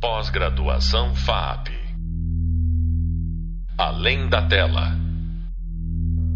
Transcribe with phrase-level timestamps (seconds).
[0.00, 1.70] Pós-graduação FAP.
[3.76, 4.92] Além da tela.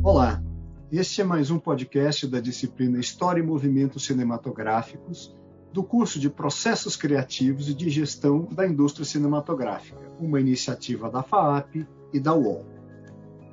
[0.03, 0.43] Olá,
[0.91, 5.33] este é mais um podcast da disciplina História e Movimentos Cinematográficos
[5.73, 11.87] do curso de Processos Criativos e de Gestão da Indústria Cinematográfica, uma iniciativa da FAAP
[12.13, 12.67] e da UOL.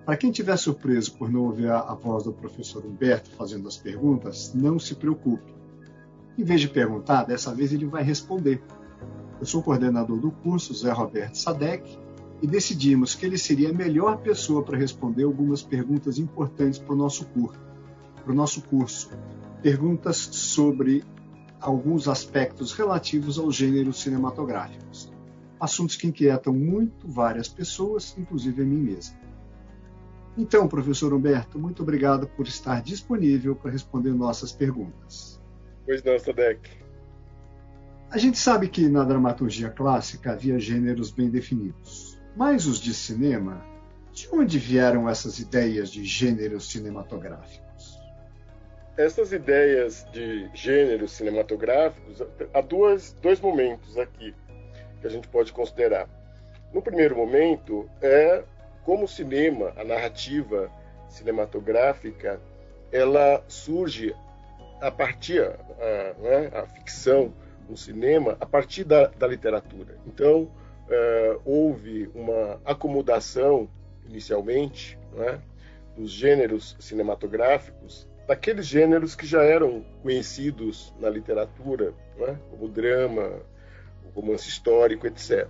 [0.08, 4.56] Para quem estiver surpreso por não ouvir a voz do professor Humberto fazendo as perguntas,
[4.56, 5.54] não se preocupe.
[6.36, 8.60] Em vez de perguntar, dessa vez ele vai responder.
[9.40, 11.98] Eu sou coordenador do curso, Zé Roberto Sadek,
[12.42, 16.98] e decidimos que ele seria a melhor pessoa para responder algumas perguntas importantes para o
[16.98, 17.60] nosso curso.
[18.24, 19.10] Para o nosso curso.
[19.62, 21.04] Perguntas sobre
[21.60, 25.12] alguns aspectos relativos aos gêneros cinematográficos.
[25.60, 29.18] Assuntos que inquietam muito várias pessoas, inclusive a mim mesmo.
[30.38, 35.42] Então, professor Humberto, muito obrigado por estar disponível para responder nossas perguntas.
[35.86, 36.89] Pois não, Sadek.
[38.12, 43.64] A gente sabe que na dramaturgia clássica havia gêneros bem definidos, mas os de cinema,
[44.12, 48.00] de onde vieram essas ideias de gêneros cinematográficos?
[48.98, 54.34] Essas ideias de gêneros cinematográficos, há duas, dois momentos aqui
[55.00, 56.10] que a gente pode considerar.
[56.74, 58.44] No primeiro momento, é
[58.84, 60.72] como o cinema, a narrativa
[61.10, 62.42] cinematográfica,
[62.92, 64.16] ela surge
[64.82, 67.32] a partir, a, né, ficção
[67.70, 69.98] no cinema, a partir da, da literatura.
[70.08, 70.52] Então,
[70.90, 73.70] é, houve uma acomodação,
[74.08, 75.40] inicialmente, né,
[75.96, 83.42] dos gêneros cinematográficos, daqueles gêneros que já eram conhecidos na literatura, né, como drama,
[84.16, 85.48] romance histórico, etc.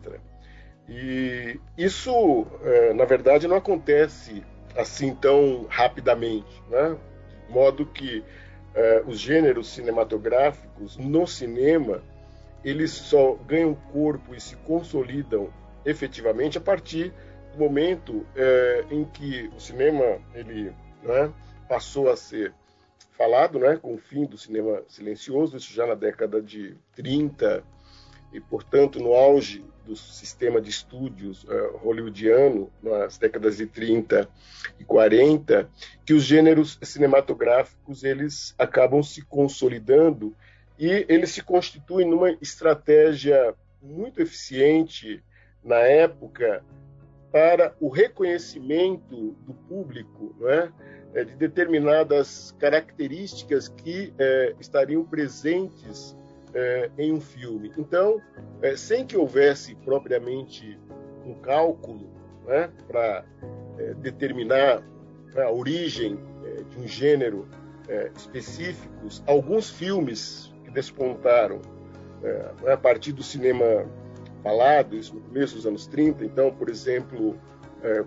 [0.87, 4.43] E isso, é, na verdade, não acontece
[4.75, 6.97] assim tão rapidamente, né?
[7.47, 8.23] de modo que
[8.79, 12.01] é, os gêneros cinematográficos no cinema
[12.63, 15.49] eles só ganham corpo e se consolidam
[15.85, 17.13] efetivamente a partir
[17.51, 21.31] do momento é, em que o cinema ele né,
[21.67, 22.53] passou a ser
[23.11, 27.61] falado, né, com o fim do cinema silencioso, isso já na década de 30
[28.31, 34.29] e, portanto, no auge do sistema de estúdios uh, hollywoodiano, nas décadas de 30
[34.79, 35.67] e 40,
[36.05, 40.35] que os gêneros cinematográficos eles acabam se consolidando
[40.77, 45.23] e eles se constituem numa estratégia muito eficiente
[45.63, 46.63] na época
[47.31, 50.69] para o reconhecimento do público é?
[51.15, 56.15] é de determinadas características que é, estariam presentes
[56.53, 57.71] é, em um filme.
[57.77, 58.21] Então,
[58.61, 60.79] é, sem que houvesse propriamente
[61.25, 62.09] um cálculo
[62.45, 63.23] né, para
[63.77, 64.81] é, determinar
[65.33, 67.47] né, a origem é, de um gênero
[67.87, 71.61] é, específicos, alguns filmes que despontaram
[72.23, 73.85] é, né, a partir do cinema
[74.43, 77.37] falado, isso no começo dos anos 30, então, por exemplo,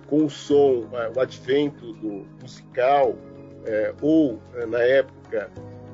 [0.07, 3.15] com o som, o advento do musical,
[4.01, 5.51] ou, na época,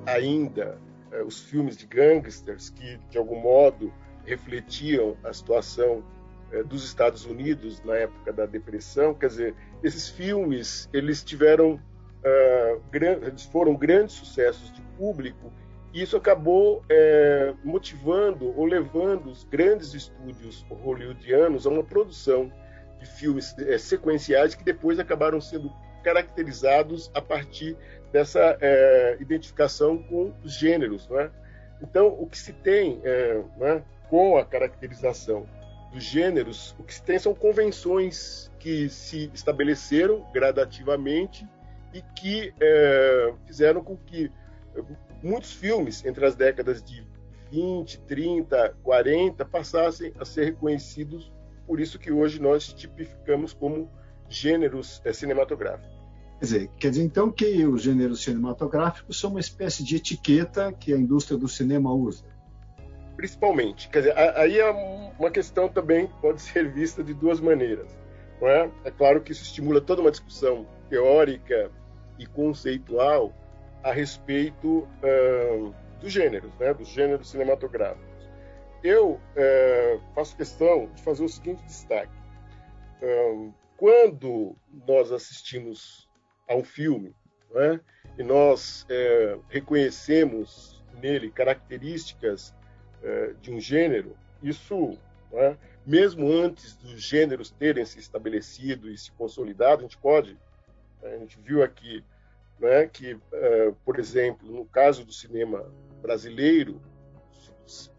[0.06, 0.78] ainda
[1.26, 3.92] os filmes de gangsters que, de algum modo,
[4.24, 6.04] refletiam a situação
[6.52, 9.14] eh, dos Estados Unidos na época da depressão.
[9.14, 15.52] Quer dizer, esses filmes eles tiveram, uh, foram grandes sucessos de público
[15.92, 22.52] e isso acabou é, motivando ou levando os grandes estúdios hollywoodianos a uma produção
[23.00, 25.72] de filmes é, sequenciais que depois acabaram sendo
[26.08, 27.76] caracterizados a partir
[28.10, 31.06] dessa é, identificação com os gêneros.
[31.08, 31.30] Né?
[31.82, 35.46] Então, o que se tem é, né, com a caracterização
[35.92, 41.46] dos gêneros, o que se tem são convenções que se estabeleceram gradativamente
[41.92, 44.32] e que é, fizeram com que
[45.22, 47.06] muitos filmes entre as décadas de
[47.50, 51.30] 20, 30, 40 passassem a ser reconhecidos,
[51.66, 53.90] por isso que hoje nós tipificamos como
[54.28, 55.97] gêneros é, cinematográficos.
[56.38, 60.94] Quer dizer, quer dizer então que os gêneros cinematográficos são uma espécie de etiqueta que
[60.94, 62.25] a indústria do cinema usa?
[63.16, 63.88] Principalmente.
[63.88, 64.71] Quer dizer, aí é
[65.19, 67.90] uma questão também que pode ser vista de duas maneiras.
[68.40, 68.70] Não é?
[68.85, 71.73] é claro que isso estimula toda uma discussão teórica
[72.20, 73.34] e conceitual
[73.82, 76.73] a respeito uh, dos gêneros, né?
[76.73, 78.06] dos gêneros cinematográficos.
[78.84, 82.12] Eu uh, faço questão de fazer o seguinte destaque.
[83.02, 84.55] Uh, quando
[84.87, 86.07] nós assistimos
[86.48, 87.14] a um filme,
[87.54, 87.80] é?
[88.18, 92.54] e nós é, reconhecemos nele características
[93.02, 94.98] é, de um gênero, isso,
[95.32, 95.56] é?
[95.86, 100.36] mesmo antes dos gêneros terem se estabelecido e se consolidado, a gente pode,
[101.02, 102.04] a gente viu aqui
[102.60, 105.70] é, que, é, por exemplo, no caso do cinema
[106.02, 106.80] brasileiro,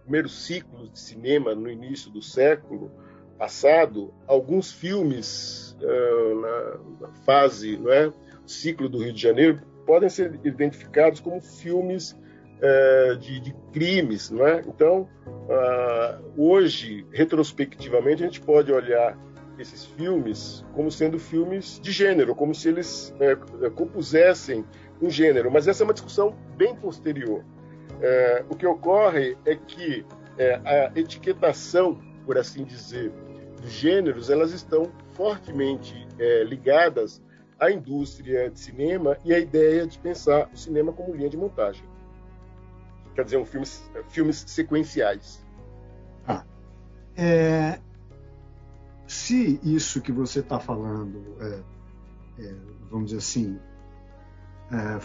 [0.10, 2.92] primeiros ciclos de cinema no início do século
[3.38, 8.12] passado, alguns filmes uh, na, na, fase, não é,
[8.50, 14.46] ciclo do Rio de Janeiro, podem ser identificados como filmes uh, de, de, crimes, não
[14.46, 14.62] é?
[14.62, 19.18] Então, uh, hoje, retrospectivamente, a gente pode olhar
[19.58, 24.66] esses filmes como sendo filmes de gênero, como se eles uh, compusessem
[25.02, 25.52] um gênero.
[25.52, 27.44] Mas essa é uma discussão bem posterior.
[28.50, 30.06] o que ocorre é que
[30.66, 33.12] a etiquetação, por assim dizer,
[33.62, 37.22] dos gêneros, elas estão fortemente é, ligadas
[37.60, 41.84] à indústria de cinema e à ideia de pensar o cinema como linha de montagem.
[43.16, 45.46] Quer dizer, um filmes, filmes sequenciais.
[46.28, 46.46] Ah,
[47.18, 47.80] é,
[49.06, 51.64] se isso que você está falando, é,
[52.44, 52.56] é,
[52.90, 53.60] vamos dizer assim,
[54.72, 55.00] é,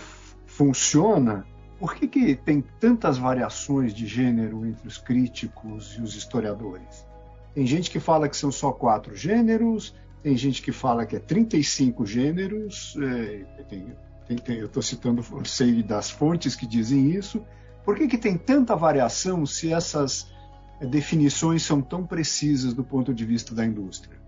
[0.47, 1.47] funciona,
[1.79, 7.07] por que, que tem tantas variações de gênero entre os críticos e os historiadores?
[7.55, 11.19] Tem gente que fala que são só quatro gêneros, tem gente que fala que é
[11.19, 12.97] 35 gêneros.
[12.97, 13.95] É, tem,
[14.27, 17.45] tem, tem, eu estou citando, sei das fontes que dizem isso.
[17.85, 20.33] Por que, que tem tanta variação se essas
[20.81, 24.19] é, definições são tão precisas do ponto de vista da indústria?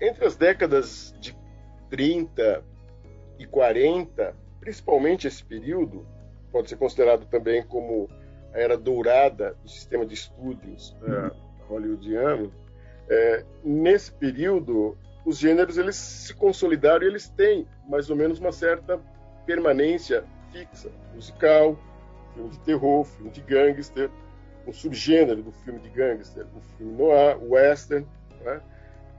[0.00, 1.36] Entre as décadas de
[1.90, 2.62] 30
[3.40, 6.06] e 40, principalmente esse período,
[6.52, 8.08] pode ser considerado também como
[8.54, 12.52] a era dourada do sistema de estúdios uhum hollywoodiano,
[13.08, 18.52] é, nesse período os gêneros eles se consolidaram e eles têm mais ou menos uma
[18.52, 19.00] certa
[19.44, 21.76] permanência fixa, musical,
[22.34, 24.10] filme de terror, filme de gangster,
[24.66, 28.06] um subgênero do filme de gangster, o filme noir, western.
[28.42, 28.60] Né?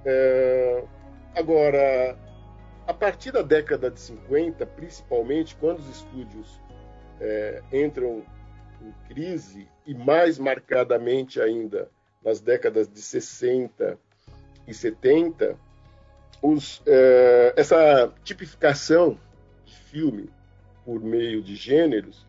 [0.06, 0.84] É,
[1.36, 2.18] agora,
[2.86, 6.62] a partir da década de 50, principalmente quando os estúdios
[7.20, 8.24] é, entram
[8.82, 11.90] em crise e mais marcadamente ainda
[12.24, 13.98] nas décadas de 60
[14.68, 15.58] e 70,
[16.42, 19.20] os, é, essa tipificação
[19.66, 20.30] de filme
[20.86, 22.26] por meio de gêneros,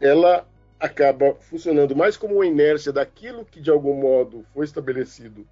[0.00, 0.46] ela
[0.78, 5.46] acaba funcionando mais como uma inércia daquilo que de algum modo foi estabelecido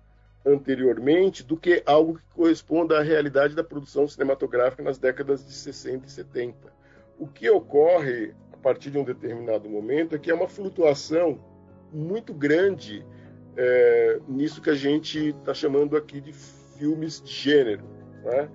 [0.45, 6.07] anteriormente do que algo que corresponda à realidade da produção cinematográfica nas décadas de 60
[6.07, 6.73] e 70.
[7.19, 11.39] O que ocorre a partir de um determinado momento é que é uma flutuação
[11.93, 13.05] muito grande
[13.59, 17.83] é, nisso que a gente está chamando aqui de filmes de gênero.
[18.25, 18.49] Né?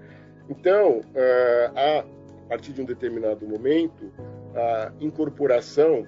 [0.50, 4.12] Então, é, a, partir de um determinado momento,
[4.56, 6.06] a incorporação,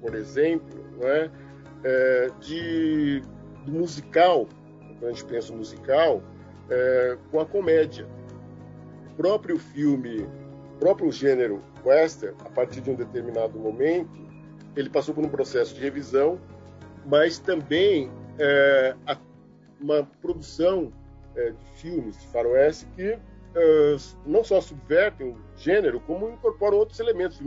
[0.00, 1.30] por exemplo, né,
[2.40, 3.22] de,
[3.64, 4.46] do musical,
[4.98, 6.22] quando a gente pensa musical,
[6.70, 8.06] é, com a comédia.
[9.12, 14.10] O próprio filme, o próprio gênero western, a partir de um determinado momento,
[14.76, 16.40] ele passou por um processo de revisão,
[17.04, 18.94] mas também é,
[19.80, 20.92] uma produção
[21.34, 23.18] é, de filmes de faroeste que
[23.54, 23.96] é,
[24.26, 27.40] não só subvertem o gênero, como incorporam outros elementos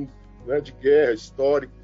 [0.45, 1.77] né, de guerra, históricos.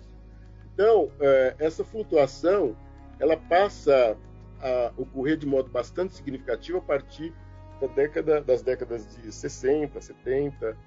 [0.73, 2.75] Então, é, essa flutuação
[3.19, 4.17] ela passa
[4.61, 7.33] a ocorrer de modo bastante significativo a partir
[7.81, 10.77] da década, das décadas de 60, 70,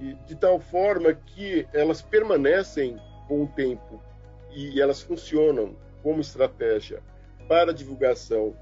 [0.00, 2.98] e de tal forma que elas permanecem
[3.28, 4.02] com o tempo
[4.50, 7.00] e elas funcionam como estratégia
[7.48, 8.54] para divulgação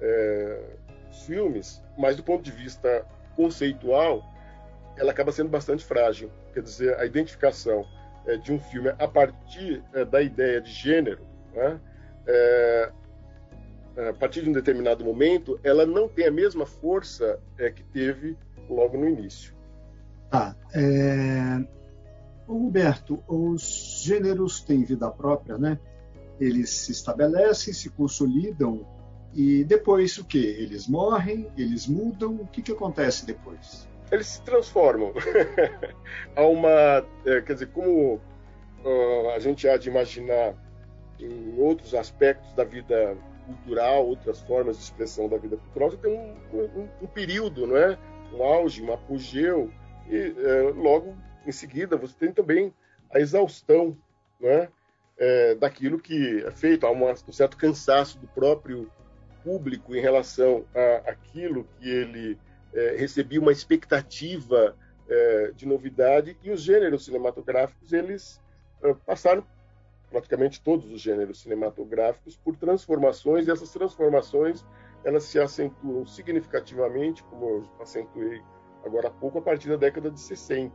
[0.00, 0.60] é,
[1.08, 3.04] dos filmes, mas do ponto de vista
[3.36, 4.22] conceitual,
[4.96, 6.30] ela acaba sendo bastante frágil.
[6.52, 7.86] Quer dizer, a identificação
[8.26, 11.80] é, de um filme a partir é, da ideia de gênero, né,
[12.26, 12.92] é,
[14.08, 18.36] a partir de um determinado momento, ela não tem a mesma força é, que teve
[18.68, 19.54] logo no início.
[20.30, 20.54] Tá.
[20.74, 21.78] É...
[22.46, 25.78] Roberto, os gêneros têm vida própria, né?
[26.40, 28.86] Eles se estabelecem, se consolidam
[29.34, 30.38] e depois o que?
[30.38, 33.88] Eles morrem, eles mudam, o que, que acontece depois?
[34.10, 35.12] Eles se transformam.
[36.34, 40.54] há uma, é, quer dizer, como uh, a gente há de imaginar
[41.20, 43.16] em outros aspectos da vida
[43.46, 47.76] cultural, outras formas de expressão da vida cultural, você tem um, um, um período, não
[47.76, 47.98] é?
[48.32, 49.70] Um auge, um apogeu
[50.08, 51.14] e uh, logo
[51.46, 52.72] em seguida você tem também
[53.12, 53.96] a exaustão,
[54.40, 54.68] não é?
[55.18, 58.90] É, daquilo que é feito, há uma, um certo cansaço do próprio
[59.42, 62.38] público em relação a aquilo que ele
[62.72, 64.76] é, recebia uma expectativa
[65.08, 68.40] é, de novidade e os gêneros cinematográficos eles
[68.82, 69.44] é, passaram
[70.10, 74.64] praticamente todos os gêneros cinematográficos por transformações e essas transformações
[75.04, 78.42] elas se acentuam significativamente, como eu acentuei
[78.84, 80.74] agora há pouco, a partir da década de 60.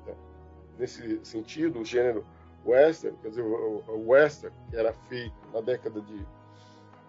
[0.79, 2.25] Nesse sentido, o gênero
[2.65, 6.25] western, quer dizer, o, western que era feito na década de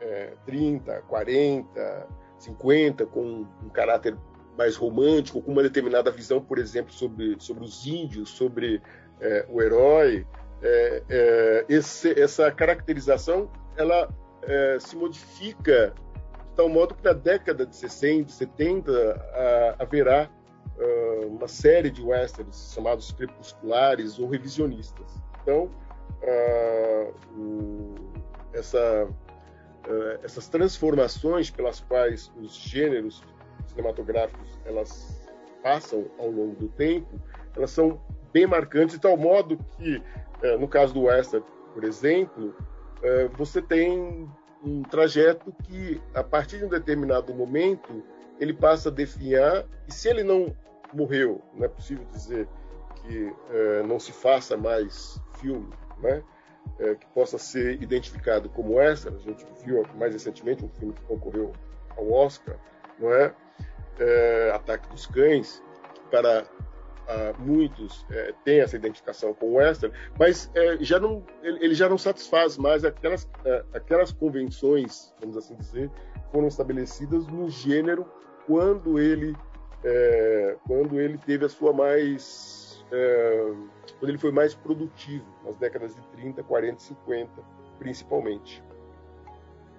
[0.01, 2.07] é, 30, 40,
[2.39, 4.17] 50, com um caráter
[4.57, 8.81] mais romântico, com uma determinada visão, por exemplo, sobre, sobre os índios, sobre
[9.21, 10.27] é, o herói,
[10.63, 14.09] é, é, esse, essa caracterização ela
[14.43, 15.95] é, se modifica
[16.49, 20.31] de tal modo que na década de 60, 70 a, haverá
[20.79, 25.21] uh, uma série de westerns chamados crepusculares ou revisionistas.
[25.45, 25.71] Então,
[26.23, 27.95] uh, o,
[28.55, 33.23] essa, uh, essas transformações pelas quais os gêneros
[33.67, 35.23] cinematográficos elas
[35.63, 37.21] passam ao longo do tempo,
[37.55, 38.01] elas são
[38.33, 40.03] bem marcantes de tal modo que,
[40.59, 42.55] no caso do western, por exemplo,
[43.35, 44.29] você tem
[44.63, 48.03] um trajeto que, a partir de um determinado momento,
[48.39, 50.55] ele passa a definhar, e se ele não
[50.93, 52.47] morreu, não é possível dizer
[52.97, 53.33] que
[53.87, 56.23] não se faça mais filme, né?
[56.79, 59.11] É, que possa ser identificado como essa.
[59.11, 61.53] A gente viu mais recentemente um filme que concorreu
[61.97, 62.57] ao Oscar,
[62.99, 63.35] não é?
[63.99, 65.63] é Ataque dos Cães,
[66.11, 66.47] para
[67.07, 71.75] ah, muitos é, têm essa identificação com o western, mas é, já não, ele, ele,
[71.75, 75.91] já não satisfaz mais aquelas, é, aquelas convenções, vamos assim dizer,
[76.33, 78.11] foram estabelecidas no gênero
[78.47, 79.37] quando ele
[79.85, 82.64] é, quando ele teve a sua mais
[82.95, 83.53] é,
[83.99, 87.31] quando ele foi mais produtivo nas décadas de 30, 40 e 50,
[87.79, 88.63] principalmente.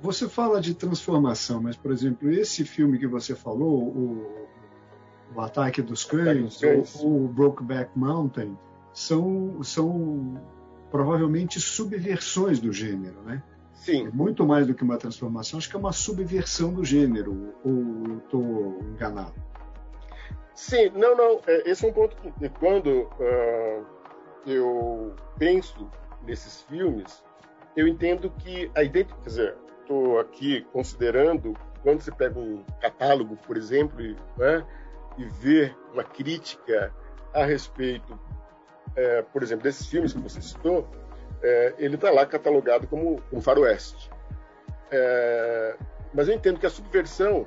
[0.02, 4.48] Você fala de transformação, mas por exemplo, esse filme que você falou, o,
[5.34, 6.62] o Ataque dos Cães,
[7.02, 8.58] ou o Brokeback Mountain,
[8.94, 10.42] são são
[10.92, 13.42] provavelmente subversões do gênero, né?
[13.74, 14.08] Sim.
[14.08, 18.18] É muito mais do que uma transformação, acho que é uma subversão do gênero, ou
[18.18, 19.34] estou enganado?
[20.56, 21.42] Sim, não, não.
[21.46, 23.86] É, esse é um ponto que, quando uh,
[24.48, 25.92] eu penso
[26.24, 27.24] nesses filmes,
[27.76, 29.22] eu entendo que a identidade.
[29.22, 34.66] Quer dizer, estou aqui considerando, quando você pega um catálogo, por exemplo, e, né,
[35.18, 36.92] e vê uma crítica
[37.34, 38.18] a respeito,
[38.96, 40.88] é, por exemplo, desses filmes que você citou,
[41.44, 44.10] é, ele está lá catalogado como um faroeste.
[44.90, 45.76] É,
[46.14, 47.46] mas eu entendo que a subversão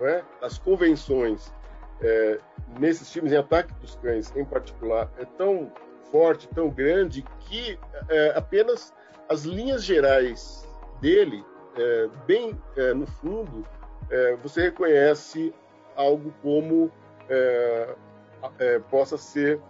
[0.00, 1.52] é, das convenções
[2.00, 2.38] é,
[2.78, 5.72] nesses filmes, em Ataque dos Cães em particular, é tão
[6.10, 8.92] forte, tão grande, que é, apenas
[9.28, 10.66] as linhas gerais
[11.00, 11.44] dele,
[11.76, 13.66] é, bem é, no fundo,
[14.10, 15.54] é, você reconhece
[15.94, 16.90] algo como
[17.28, 17.96] é,
[18.90, 19.60] possa ser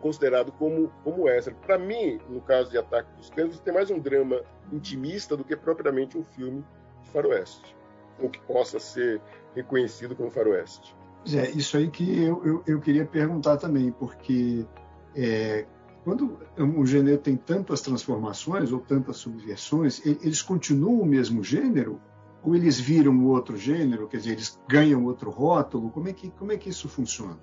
[0.00, 1.58] considerado como, como western.
[1.64, 5.56] Para mim, no caso de Ataque dos Cães, tem mais um drama intimista do que
[5.56, 6.64] propriamente um filme
[7.02, 7.74] de faroeste,
[8.20, 9.20] ou que possa ser
[9.54, 10.94] reconhecido como faroeste.
[11.26, 14.66] É, isso aí que eu, eu, eu queria perguntar também, porque
[15.14, 15.66] é,
[16.04, 16.38] quando
[16.76, 22.00] o gênero tem tantas transformações ou tantas subversões, eles continuam o mesmo gênero
[22.42, 24.08] ou eles viram outro gênero?
[24.08, 25.90] Quer dizer, eles ganham outro rótulo?
[25.90, 27.38] Como é que, como é que isso funciona?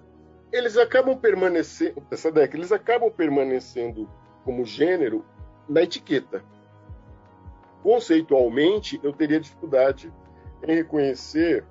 [0.52, 4.10] Eles acabam permanecendo, década, eles acabam permanecendo
[4.44, 5.24] como gênero
[5.68, 6.44] na etiqueta.
[7.82, 10.12] Conceitualmente, eu teria dificuldade
[10.68, 11.66] em reconhecer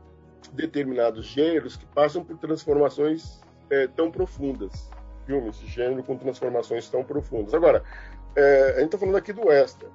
[0.53, 3.41] determinados gêneros que passam por transformações
[3.71, 4.91] é, tão profundas.
[5.27, 7.53] Filmes de gênero com transformações tão profundas.
[7.55, 7.83] Agora,
[8.35, 9.93] é, a gente está falando aqui do western.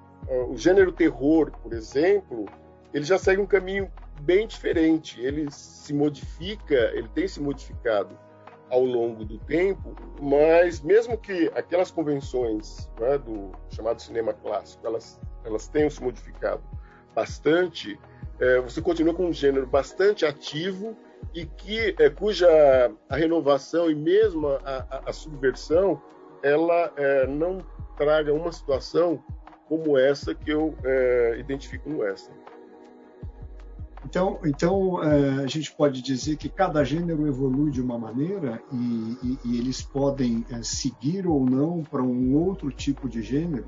[0.50, 2.46] O gênero terror, por exemplo,
[2.94, 5.20] ele já segue um caminho bem diferente.
[5.20, 8.18] Ele se modifica, ele tem se modificado
[8.70, 15.20] ao longo do tempo, mas mesmo que aquelas convenções né, do chamado cinema clássico, elas,
[15.44, 16.64] elas tenham se modificado
[17.14, 18.00] bastante,
[18.40, 20.96] é, você continua com um gênero bastante ativo
[21.34, 22.48] e que é, cuja
[23.10, 26.02] a renovação e mesmo a, a, a subversão
[26.42, 27.60] ela é, não
[27.98, 29.24] traga uma situação
[29.68, 32.38] como essa que eu é, identifico no western.
[34.06, 38.76] Então, então é, a gente pode dizer que cada gênero evolui de uma maneira e,
[38.76, 43.68] e, e eles podem é, seguir ou não para um outro tipo de gênero.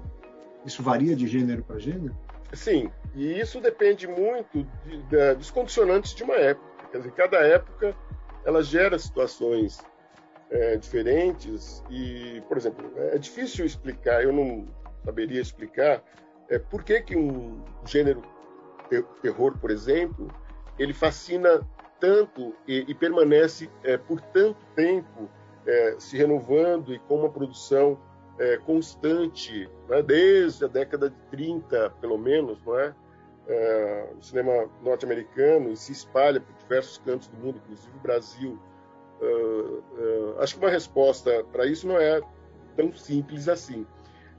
[0.65, 2.15] Isso varia de gênero para gênero?
[2.53, 6.87] Sim, e isso depende muito de, de, dos condicionantes de uma época.
[6.91, 7.95] Quer dizer, cada época
[8.45, 9.85] ela gera situações
[10.49, 14.67] é, diferentes e, por exemplo, é difícil explicar, eu não
[15.03, 16.03] saberia explicar
[16.49, 18.23] é, por que, que um gênero
[19.21, 20.27] terror, por exemplo,
[20.77, 21.67] ele fascina
[21.99, 25.29] tanto e, e permanece é, por tanto tempo
[25.65, 27.99] é, se renovando e com uma produção
[28.39, 32.93] é, constante, né, desde a década de 30, pelo menos, não é?
[33.47, 38.59] é o cinema norte-americano se espalha por diversos cantos do mundo, inclusive o Brasil.
[39.21, 42.21] Uh, uh, acho que uma resposta para isso não é
[42.75, 43.85] tão simples assim.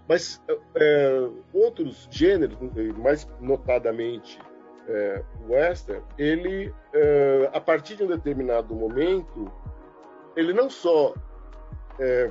[0.06, 0.40] mas
[0.74, 2.56] é, outros gêneros,
[2.96, 4.38] mais notadamente
[4.88, 9.50] é, western, ele, é, a partir de um determinado momento,
[10.36, 11.14] ele não só
[11.98, 12.30] é,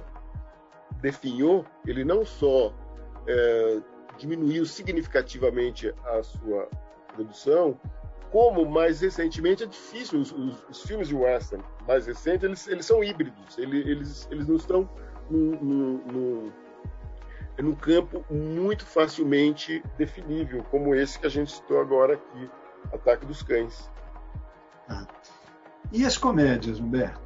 [1.02, 2.74] definhou, ele não só
[3.28, 3.82] é,
[4.18, 6.70] diminuiu significativamente a sua
[7.14, 7.80] produção,
[8.32, 12.86] como mais recentemente é difícil, os, os, os filmes de western mais recentes, eles, eles
[12.86, 14.90] são híbridos, eles, eles, eles não estão
[15.30, 16.52] num,
[17.75, 22.50] campo muito facilmente definível, como esse que a gente citou agora aqui,
[22.94, 23.90] Ataque dos Cães.
[24.90, 25.08] Ah.
[25.92, 27.25] E as comédias, Humberto?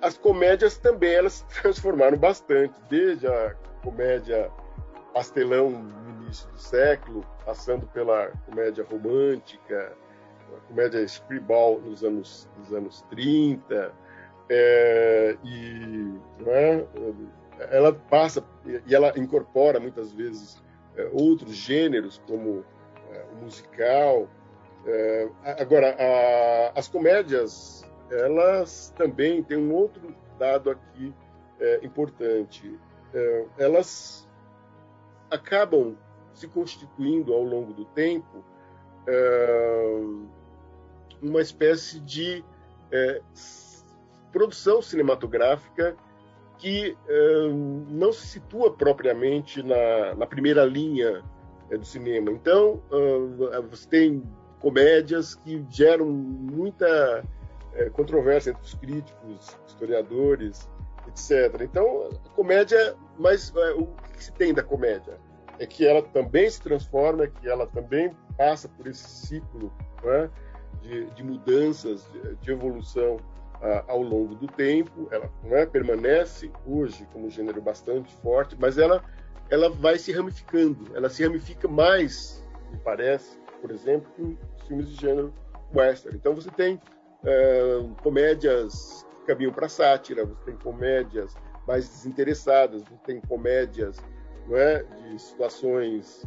[0.00, 4.50] As comédias também elas se transformaram bastante, desde a comédia
[5.12, 9.96] pastelão no início do século, passando pela comédia romântica,
[10.56, 13.92] a comédia screwball nos anos, nos anos 30,
[14.50, 16.14] é, e
[16.46, 16.86] é,
[17.70, 18.42] ela passa
[18.86, 20.62] e ela incorpora muitas vezes
[20.96, 22.64] é, outros gêneros como
[23.10, 24.28] é, o musical.
[24.86, 25.28] É,
[25.60, 31.12] agora, a, as comédias elas também têm um outro dado aqui
[31.60, 32.78] é, importante.
[33.58, 34.28] elas
[35.30, 35.96] acabam
[36.32, 38.44] se constituindo ao longo do tempo
[41.20, 42.44] uma espécie de
[44.30, 45.96] produção cinematográfica
[46.58, 47.52] que uh,
[47.88, 51.22] não se situa propriamente na, na primeira linha
[51.70, 52.30] uh, do cinema.
[52.30, 52.82] Então,
[53.70, 54.22] você tem
[54.60, 57.24] comédias que geram muita
[57.90, 60.68] controvérsia entre os críticos, historiadores,
[61.06, 61.62] etc.
[61.62, 65.18] Então, a comédia, mas o que se tem da comédia?
[65.58, 69.72] É que ela também se transforma, que ela também passa por esse ciclo
[70.04, 70.28] é?
[70.82, 73.18] de, de, mudanças, de, de evolução
[73.86, 79.02] ao longo do tempo, ela é, permanece hoje como um gênero bastante forte, mas ela,
[79.50, 84.88] ela vai se ramificando, ela se ramifica mais, me parece, por exemplo, que os filmes
[84.88, 85.34] de gênero
[85.74, 86.16] western.
[86.16, 86.80] Então você tem
[87.24, 91.34] é, comédias que caminham para sátira, você tem comédias
[91.66, 93.98] mais desinteressadas, você tem comédias
[94.46, 96.26] não é, de situações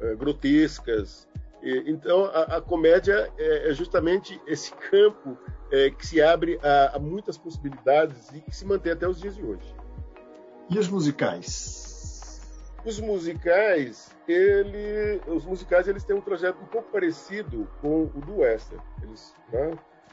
[0.00, 1.28] é, grotescas,
[1.62, 5.38] então, a, a comédia é, é, justamente esse campo
[5.70, 9.36] é, que se abre a, a, muitas possibilidades e que se mantém até os dias
[9.36, 9.74] de hoje.
[10.68, 12.40] E os musicais?
[12.84, 18.38] Os musicais, ele, os musicais, eles têm um trajeto um pouco parecido com o do
[18.38, 18.82] western.
[19.00, 19.70] Eles, né,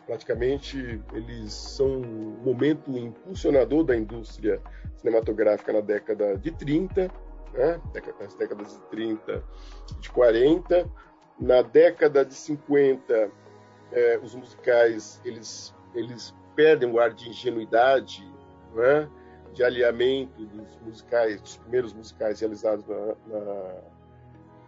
[0.09, 4.59] praticamente, eles são um momento impulsionador da indústria
[4.97, 7.11] cinematográfica na década de 30,
[7.53, 7.79] né,
[8.19, 9.43] nas décadas de 30
[9.99, 10.89] de 40
[11.39, 13.31] na década de 50,
[13.91, 18.27] é, os musicais eles, eles perdem o ar de ingenuidade,
[18.73, 19.07] né?
[19.53, 23.75] de alinhamento dos musicais, dos primeiros musicais realizados na, na,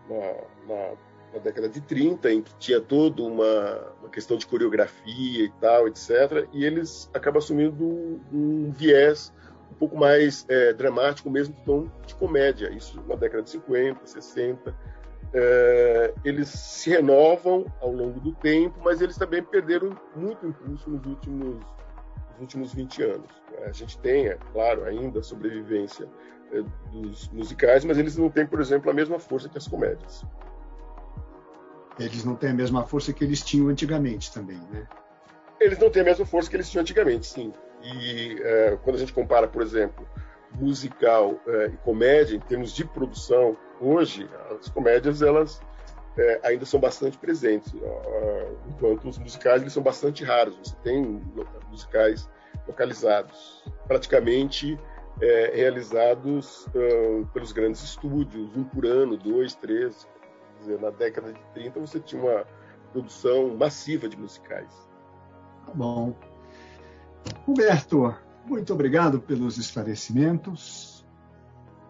[0.07, 0.33] na,
[0.67, 0.97] na,
[1.33, 5.87] na década de 30, em que tinha toda uma, uma questão de coreografia e tal,
[5.87, 6.47] etc.
[6.53, 7.85] E eles acabam assumindo
[8.31, 9.33] um, viés
[9.71, 12.69] um pouco mais é, dramático, mesmo tom de comédia.
[12.69, 14.75] Isso na década de 50, 60
[15.33, 21.05] é, eles se renovam ao longo do tempo, mas eles também perderam muito impulso nos
[21.05, 23.41] últimos, nos últimos 20 anos.
[23.65, 26.07] A gente tem, é claro, ainda a sobrevivência
[26.51, 30.25] é, dos musicais, mas eles não têm, por exemplo, a mesma força que as comédias.
[32.05, 34.87] Eles não têm a mesma força que eles tinham antigamente também, né?
[35.59, 37.53] Eles não têm a mesma força que eles tinham antigamente, sim.
[37.83, 40.07] E é, quando a gente compara, por exemplo,
[40.59, 45.61] musical é, e comédia, em termos de produção, hoje as comédias elas
[46.17, 47.73] é, ainda são bastante presentes,
[48.67, 50.57] enquanto os musicais eles são bastante raros.
[50.57, 51.21] Você tem
[51.69, 52.29] musicais
[52.67, 54.77] localizados, praticamente
[55.21, 60.07] é, realizados uh, pelos grandes estúdios, um por ano, dois, três.
[60.61, 62.45] Dizer, na década de 30 você tinha uma
[62.91, 64.71] produção massiva de musicais.
[65.65, 66.15] Tá bom.
[67.45, 71.05] Roberto, muito obrigado pelos esclarecimentos.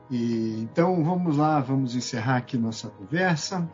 [0.10, 3.70] E, então vamos lá, vamos encerrar aqui nossa conversa.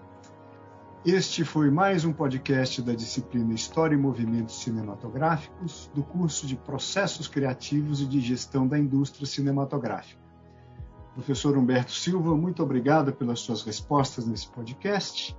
[1.06, 7.28] Este foi mais um podcast da disciplina História e Movimentos Cinematográficos do curso de Processos
[7.28, 10.27] Criativos e de Gestão da Indústria Cinematográfica.
[11.17, 15.36] Professor Humberto Silva, muito obrigado pelas suas respostas nesse podcast.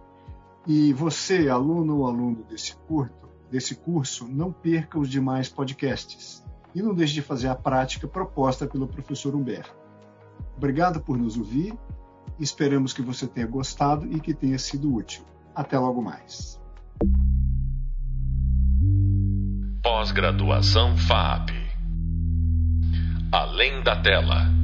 [0.66, 3.14] E você, aluno ou aluno desse curso,
[3.48, 8.66] desse curso, não perca os demais podcasts e não deixe de fazer a prática proposta
[8.66, 9.72] pelo professor Humberto.
[10.56, 11.72] Obrigado por nos ouvir,
[12.40, 15.22] esperamos que você tenha gostado e que tenha sido útil.
[15.54, 16.60] Até logo mais.
[19.80, 21.50] Pós-graduação FAP
[23.30, 24.58] Além da tela.